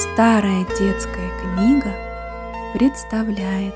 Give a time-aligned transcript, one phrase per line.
[0.00, 1.92] Старая детская книга
[2.72, 3.74] представляет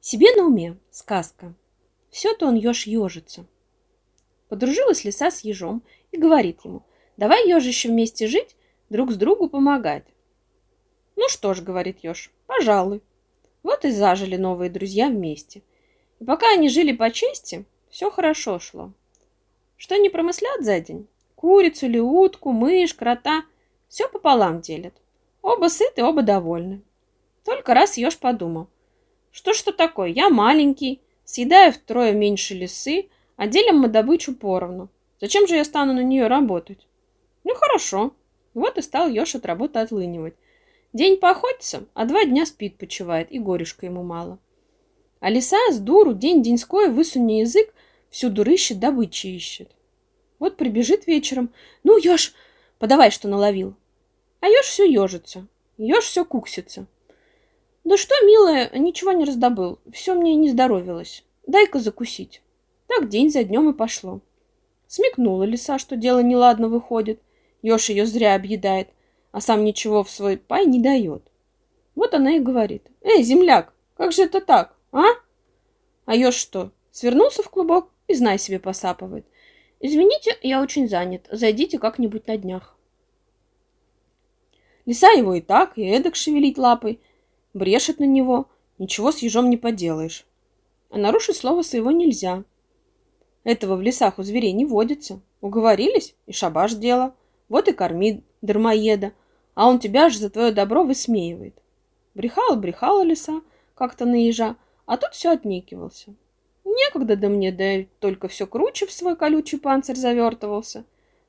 [0.00, 1.54] Себе на уме сказка.
[2.10, 3.46] Все-то он еж ежится.
[4.48, 5.82] Подружилась лиса с ежом
[6.12, 6.84] и говорит ему,
[7.16, 8.54] давай ежище вместе жить,
[8.90, 10.06] друг с другу помогать.
[11.16, 13.02] Ну что ж, говорит еж, пожалуй.
[13.64, 15.64] Вот и зажили новые друзья вместе.
[16.20, 18.92] И пока они жили по чести, все хорошо шло.
[19.76, 21.08] Что не промыслят за день?
[21.44, 23.44] Курицу или утку, мышь, крота.
[23.88, 24.94] Все пополам делят.
[25.42, 26.80] Оба сыты, оба довольны.
[27.44, 28.68] Только раз еж подумал.
[29.30, 30.08] Что что такое?
[30.08, 34.88] Я маленький, съедаю втрое меньше лисы, а делим мы добычу поровну.
[35.20, 36.88] Зачем же я стану на нее работать?
[37.44, 38.14] Ну хорошо.
[38.54, 40.36] Вот и стал еж от работы отлынивать.
[40.94, 44.38] День поохотится, а два дня спит, почивает, и горюшка ему мало.
[45.20, 47.74] А лиса с дуру день-деньской, высуни язык,
[48.08, 49.72] всюду рыщет, добычи ищет.
[50.38, 51.52] Вот прибежит вечером.
[51.82, 52.34] Ну, еж,
[52.78, 53.74] подавай, что наловил.
[54.40, 55.46] А еж все ежится.
[55.76, 56.86] Еж все куксится.
[57.84, 59.78] Да что, милая, ничего не раздобыл.
[59.92, 61.24] Все мне не здоровилось.
[61.46, 62.42] Дай-ка закусить.
[62.86, 64.20] Так день за днем и пошло.
[64.86, 67.20] Смекнула лиса, что дело неладно выходит.
[67.62, 68.88] Еж ее зря объедает,
[69.32, 71.22] а сам ничего в свой пай не дает.
[71.94, 72.86] Вот она и говорит.
[73.02, 75.04] Эй, земляк, как же это так, а?
[76.04, 79.26] А еж что, свернулся в клубок и знай себе посапывает.
[79.86, 81.28] «Извините, я очень занят.
[81.30, 82.74] Зайдите как-нибудь на днях».
[84.86, 87.00] Лиса его и так, и эдак шевелить лапой.
[87.52, 88.48] Брешет на него.
[88.78, 90.24] Ничего с ежом не поделаешь.
[90.88, 92.44] А нарушить слово своего нельзя.
[93.44, 95.20] Этого в лесах у зверей не водится.
[95.42, 97.14] Уговорились, и шабаш дело.
[97.50, 99.12] Вот и корми дармоеда.
[99.54, 101.60] А он тебя же за твое добро высмеивает.
[102.14, 103.42] Брехала, брехала лиса
[103.74, 106.14] как-то на ежа, а тут все отнекивался.
[106.84, 110.84] Некогда да мне, да только все круче в свой колючий панцирь завертывался.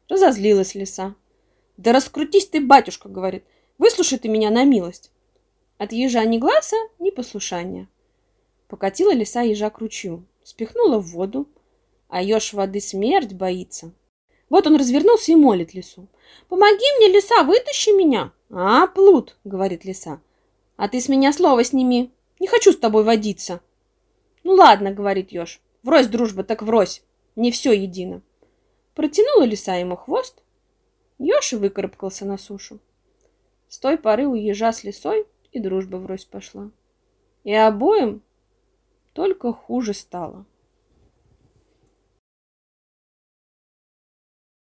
[0.09, 1.15] Разозлилась лиса.
[1.77, 3.43] Да раскрутись ты, батюшка, говорит,
[3.77, 5.11] выслушай ты меня на милость.
[5.77, 7.87] От ежа ни глаза, ни послушания.
[8.67, 11.47] Покатила лиса ежа к ручью, спихнула в воду,
[12.07, 13.91] а еж воды смерть боится.
[14.49, 16.07] Вот он развернулся и молит лису.
[16.49, 20.21] «Помоги мне, лиса, вытащи меня!» «А, плут!»— говорит лиса.
[20.75, 22.11] «А ты с меня слово сними!
[22.39, 23.61] Не хочу с тобой водиться!»
[24.45, 27.03] «Ну ладно»,— говорит еж,— «врозь, дружба, так врозь,
[27.35, 28.21] не все едино».
[28.93, 30.43] Протянула лиса ему хвост,
[31.17, 32.79] еж и выкарабкался на сушу.
[33.67, 36.69] С той поры у ежа с лисой и дружба врозь пошла.
[37.43, 38.21] И обоим
[39.13, 40.45] только хуже стало.